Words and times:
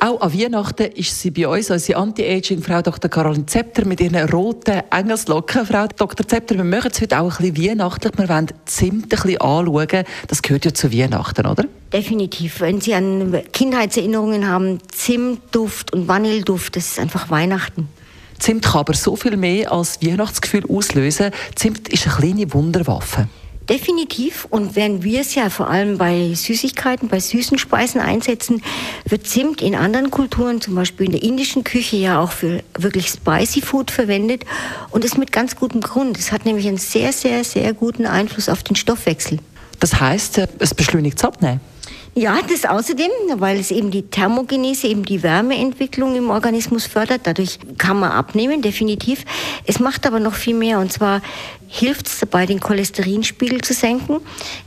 auch 0.00 0.20
an 0.20 0.38
Weihnachten 0.38 0.92
ist 0.92 1.20
sie 1.20 1.30
bei 1.30 1.48
uns, 1.48 1.70
unsere 1.70 1.98
Anti-Aging-Frau 1.98 2.82
Dr. 2.82 3.10
Caroline 3.10 3.46
Zepter 3.46 3.84
mit 3.86 4.00
ihren 4.00 4.28
roten 4.30 4.82
Engelslocken. 4.90 5.66
Frau 5.66 5.86
Dr. 5.86 6.26
Zepter, 6.26 6.56
wir 6.56 6.64
machen 6.64 6.90
es 6.92 7.00
heute 7.00 7.20
auch 7.20 7.38
ein 7.38 7.52
bisschen 7.52 7.78
weihnachtlich. 7.78 8.12
Wir 8.16 8.28
wollen 8.28 8.48
Zimt 8.66 9.04
ein 9.04 9.08
bisschen 9.08 9.40
anschauen. 9.40 10.04
Das 10.28 10.42
gehört 10.42 10.64
ja 10.64 10.74
zu 10.74 10.92
Weihnachten, 10.92 11.46
oder? 11.46 11.64
Definitiv. 11.92 12.60
Wenn 12.60 12.80
Sie 12.80 12.94
an 12.94 13.42
Kindheitserinnerungen 13.52 14.48
haben, 14.48 14.78
Zimtduft 14.88 15.92
und 15.92 16.08
Vanilleduft, 16.08 16.76
das 16.76 16.92
ist 16.92 16.98
einfach 16.98 17.30
Weihnachten. 17.30 17.88
Zimt 18.38 18.64
kann 18.64 18.80
aber 18.80 18.94
so 18.94 19.16
viel 19.16 19.36
mehr 19.36 19.72
als 19.72 20.02
Weihnachtsgefühl 20.02 20.64
auslösen. 20.68 21.30
Zimt 21.54 21.88
ist 21.88 22.06
eine 22.06 22.16
kleine 22.16 22.52
Wunderwaffe. 22.52 23.28
Definitiv. 23.68 24.46
Und 24.50 24.76
während 24.76 25.02
wir 25.02 25.20
es 25.20 25.34
ja 25.34 25.50
vor 25.50 25.68
allem 25.68 25.98
bei 25.98 26.32
Süßigkeiten, 26.34 27.08
bei 27.08 27.18
süßen 27.18 27.58
Speisen 27.58 28.00
einsetzen, 28.00 28.62
wird 29.04 29.26
Zimt 29.26 29.60
in 29.60 29.74
anderen 29.74 30.10
Kulturen, 30.10 30.60
zum 30.60 30.76
Beispiel 30.76 31.06
in 31.06 31.12
der 31.12 31.22
indischen 31.22 31.64
Küche, 31.64 31.96
ja 31.96 32.20
auch 32.20 32.30
für 32.30 32.62
wirklich 32.78 33.08
spicy 33.08 33.60
Food 33.60 33.90
verwendet. 33.90 34.44
Und 34.90 35.02
das 35.02 35.16
mit 35.16 35.32
ganz 35.32 35.56
gutem 35.56 35.80
Grund. 35.80 36.16
Es 36.18 36.30
hat 36.30 36.44
nämlich 36.44 36.68
einen 36.68 36.78
sehr, 36.78 37.12
sehr, 37.12 37.42
sehr 37.42 37.72
guten 37.72 38.06
Einfluss 38.06 38.48
auf 38.48 38.62
den 38.62 38.76
Stoffwechsel. 38.76 39.38
Das 39.80 40.00
heißt, 40.00 40.38
äh, 40.38 40.48
es 40.60 40.74
beschleunigt 40.74 41.22
Abnehmen? 41.24 41.60
Ja, 42.18 42.38
das 42.48 42.64
außerdem, 42.64 43.10
weil 43.34 43.60
es 43.60 43.70
eben 43.70 43.90
die 43.90 44.00
Thermogenese, 44.00 44.86
eben 44.86 45.04
die 45.04 45.22
Wärmeentwicklung 45.22 46.16
im 46.16 46.30
Organismus 46.30 46.86
fördert. 46.86 47.22
Dadurch 47.24 47.58
kann 47.76 48.00
man 48.00 48.10
abnehmen, 48.10 48.62
definitiv. 48.62 49.26
Es 49.66 49.80
macht 49.80 50.06
aber 50.06 50.18
noch 50.18 50.32
viel 50.32 50.54
mehr 50.54 50.78
und 50.78 50.90
zwar 50.90 51.20
hilft 51.68 52.06
es 52.06 52.18
dabei, 52.20 52.46
den 52.46 52.60
Cholesterinspiegel 52.60 53.60
zu 53.60 53.74
senken. 53.74 54.18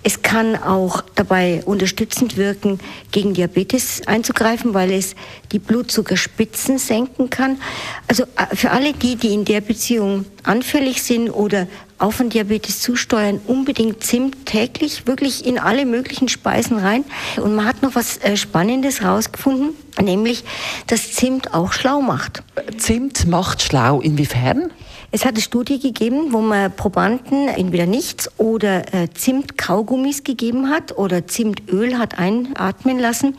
Es 0.03 0.21
kann 0.21 0.55
auch 0.55 1.03
dabei 1.15 1.61
unterstützend 1.65 2.37
wirken, 2.37 2.79
gegen 3.11 3.33
Diabetes 3.33 4.05
einzugreifen, 4.07 4.73
weil 4.73 4.91
es 4.91 5.15
die 5.51 5.59
Blutzuckerspitzen 5.59 6.77
senken 6.77 7.29
kann. 7.29 7.61
Also 8.07 8.23
äh, 8.23 8.55
für 8.55 8.71
alle 8.71 8.93
die, 8.93 9.15
die 9.15 9.33
in 9.33 9.45
der 9.45 9.61
Beziehung 9.61 10.25
anfällig 10.43 11.01
sind 11.03 11.29
oder 11.29 11.67
auf 11.99 12.21
ein 12.21 12.29
Diabetes 12.29 12.79
zusteuern, 12.79 13.41
unbedingt 13.45 14.03
Zimt 14.03 14.45
täglich, 14.45 15.05
wirklich 15.05 15.45
in 15.45 15.59
alle 15.59 15.85
möglichen 15.85 16.29
Speisen 16.29 16.77
rein. 16.77 17.03
Und 17.37 17.55
man 17.55 17.65
hat 17.65 17.81
noch 17.81 17.95
was 17.95 18.17
äh, 18.17 18.37
Spannendes 18.37 19.03
rausgefunden, 19.03 19.75
nämlich, 20.01 20.43
dass 20.87 21.13
Zimt 21.13 21.53
auch 21.53 21.73
schlau 21.73 22.01
macht. 22.01 22.43
Zimt 22.77 23.27
macht 23.27 23.61
schlau. 23.61 24.01
Inwiefern? 24.01 24.71
Es 25.11 25.25
hat 25.25 25.33
eine 25.33 25.41
Studie 25.41 25.79
gegeben, 25.79 26.33
wo 26.33 26.39
man 26.39 26.71
Probanden 26.75 27.47
entweder 27.47 27.87
nichts 27.87 28.29
oder 28.37 28.93
äh, 28.93 29.09
Zimt-Kaugummis 29.11 30.23
gegeben 30.23 30.69
hat 30.69 30.95
oder 30.95 31.25
Zimtöl 31.25 31.97
hat 31.97 32.19
einatmen 32.19 32.99
lassen. 32.99 33.35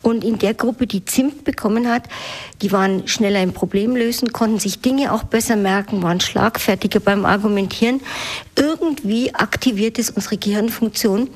Und 0.00 0.24
in 0.24 0.38
der 0.38 0.54
Gruppe, 0.54 0.86
die 0.86 1.04
Zimt 1.04 1.44
bekommen 1.44 1.86
hat, 1.86 2.04
die 2.62 2.72
waren 2.72 3.06
schneller 3.08 3.42
im 3.42 3.52
Problem 3.52 3.94
lösen, 3.94 4.32
konnten 4.32 4.58
sich 4.58 4.80
Dinge 4.80 5.12
auch 5.12 5.24
besser 5.24 5.56
merken, 5.56 6.02
waren 6.02 6.20
schlagfertiger 6.20 7.00
beim 7.00 7.26
Argumentieren. 7.26 8.00
Irgendwie 8.54 9.34
aktiviert 9.34 9.98
es 9.98 10.10
unsere 10.10 10.36
Gehirnfunktion. 10.36 11.30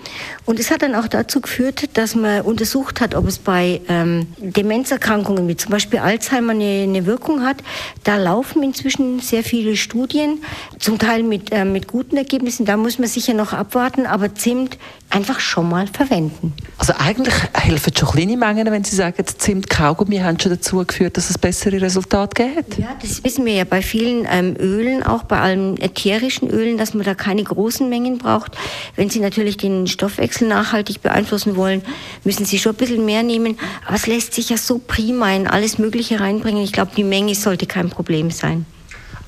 Und 0.44 0.60
es 0.60 0.70
hat 0.70 0.82
dann 0.82 0.94
auch 0.94 1.08
dazu 1.08 1.40
geführt, 1.40 1.96
dass 1.96 2.14
man 2.14 2.42
untersucht 2.42 3.00
hat, 3.00 3.14
ob 3.14 3.26
es 3.26 3.38
bei 3.38 3.80
ähm, 3.88 4.26
Demenzerkrankungen 4.38 5.48
wie 5.48 5.56
zum 5.56 5.70
Beispiel 5.70 5.98
Alzheimer 5.98 6.52
eine, 6.52 6.82
eine 6.82 7.06
Wirkung 7.06 7.42
hat. 7.42 7.56
Da 8.04 8.16
laufen 8.16 8.62
inzwischen 8.62 9.20
sehr 9.20 9.42
viele 9.42 9.76
Studien, 9.76 10.42
zum 10.78 10.98
Teil 10.98 11.22
mit, 11.22 11.52
äh, 11.52 11.64
mit 11.64 11.88
guten 11.88 12.16
Ergebnissen. 12.18 12.66
Da 12.66 12.76
muss 12.76 12.98
man 12.98 13.08
sicher 13.08 13.32
noch 13.32 13.54
abwarten, 13.54 14.04
aber 14.04 14.34
Zimt 14.34 14.76
einfach 15.08 15.40
schon 15.40 15.68
mal 15.68 15.86
verwenden. 15.86 16.52
Also 16.78 16.92
eigentlich 16.98 17.34
helfen 17.54 17.92
schon 17.96 18.08
kleine 18.10 18.36
Mengen, 18.36 18.70
wenn 18.70 18.84
Sie 18.84 18.96
sagen, 18.96 19.24
Zimt, 19.38 19.70
Kaugummi 19.70 20.18
haben 20.18 20.38
schon 20.38 20.52
dazu 20.52 20.84
geführt, 20.84 21.16
dass 21.16 21.30
es 21.30 21.38
bessere 21.38 21.80
Resultate 21.80 22.44
gibt? 22.44 22.78
Ja, 22.78 22.96
das 23.00 23.22
wissen 23.24 23.44
wir 23.46 23.54
ja 23.54 23.64
bei 23.64 23.82
vielen 23.82 24.26
ähm, 24.30 24.56
Ölen, 24.58 25.02
auch 25.02 25.22
bei 25.22 25.38
allen 25.38 25.80
ätherischen 25.80 26.50
Ölen, 26.50 26.76
dass 26.76 26.92
man 26.92 27.05
da 27.06 27.14
keine 27.14 27.44
großen 27.44 27.88
Mengen 27.88 28.18
braucht. 28.18 28.56
Wenn 28.96 29.10
Sie 29.10 29.20
natürlich 29.20 29.56
den 29.56 29.86
Stoffwechsel 29.86 30.48
nachhaltig 30.48 31.02
beeinflussen 31.02 31.56
wollen, 31.56 31.82
müssen 32.24 32.44
Sie 32.44 32.58
schon 32.58 32.72
ein 32.72 32.76
bisschen 32.76 33.04
mehr 33.04 33.22
nehmen. 33.22 33.58
Aber 33.86 33.96
es 33.96 34.06
lässt 34.06 34.34
sich 34.34 34.50
ja 34.50 34.56
so 34.56 34.78
prima 34.78 35.32
in 35.34 35.46
alles 35.46 35.78
Mögliche 35.78 36.20
reinbringen. 36.20 36.62
Ich 36.62 36.72
glaube, 36.72 36.92
die 36.96 37.04
Menge 37.04 37.34
sollte 37.34 37.66
kein 37.66 37.90
Problem 37.90 38.30
sein. 38.30 38.66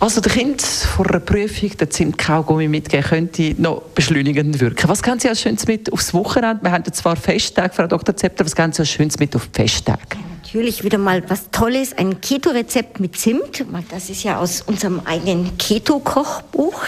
Also 0.00 0.20
der 0.20 0.30
Kind 0.30 0.62
vor 0.62 1.08
einer 1.08 1.18
Prüfung 1.18 1.76
den 1.76 1.90
Zimtkaugummi 1.90 2.68
mitgeben 2.68 3.04
könnte 3.04 3.54
noch 3.58 3.82
beschleunigend 3.96 4.60
wirken. 4.60 4.88
Was 4.88 5.02
können 5.02 5.18
Sie 5.18 5.28
als 5.28 5.40
Schönes 5.40 5.66
mit 5.66 5.92
aufs 5.92 6.14
Wochenende? 6.14 6.62
Wir 6.62 6.70
haben 6.70 6.84
ja 6.86 6.92
zwar 6.92 7.16
Festtage, 7.16 7.74
Frau 7.74 7.88
Dr. 7.88 8.16
Zepter, 8.16 8.44
was 8.44 8.54
können 8.54 8.72
Sie 8.72 8.80
als 8.80 8.90
Schönes 8.90 9.18
mit 9.18 9.34
auf 9.34 9.48
die 9.48 9.62
Festtage? 9.62 10.27
Natürlich 10.48 10.82
wieder 10.82 10.96
mal 10.96 11.28
was 11.28 11.50
Tolles, 11.50 11.92
ein 11.92 12.22
Keto-Rezept 12.22 13.00
mit 13.00 13.18
Zimt. 13.18 13.66
Das 13.90 14.08
ist 14.08 14.22
ja 14.22 14.38
aus 14.38 14.62
unserem 14.62 15.00
eigenen 15.04 15.58
Keto-Kochbuch. 15.58 16.84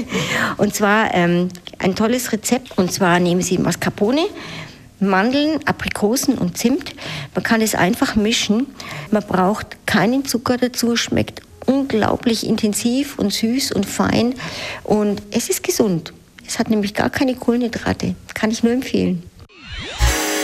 Und 0.56 0.74
zwar 0.74 1.12
ähm, 1.12 1.48
ein 1.78 1.94
tolles 1.94 2.32
Rezept. 2.32 2.78
Und 2.78 2.90
zwar 2.90 3.20
nehmen 3.20 3.42
Sie 3.42 3.58
Mascarpone, 3.58 4.28
Mandeln, 4.98 5.60
Aprikosen 5.66 6.38
und 6.38 6.56
Zimt. 6.56 6.94
Man 7.34 7.44
kann 7.44 7.60
es 7.60 7.74
einfach 7.74 8.16
mischen. 8.16 8.68
Man 9.10 9.22
braucht 9.22 9.86
keinen 9.86 10.24
Zucker 10.24 10.56
dazu, 10.56 10.96
schmeckt 10.96 11.42
unglaublich 11.66 12.46
intensiv 12.46 13.18
und 13.18 13.34
süß 13.34 13.72
und 13.72 13.84
fein 13.84 14.34
und 14.84 15.20
es 15.30 15.50
ist 15.50 15.62
gesund. 15.62 16.14
Es 16.46 16.58
hat 16.58 16.70
nämlich 16.70 16.94
gar 16.94 17.10
keine 17.10 17.34
Kohlenhydrate. 17.34 18.14
Kann 18.32 18.50
ich 18.50 18.62
nur 18.62 18.72
empfehlen. 18.72 19.22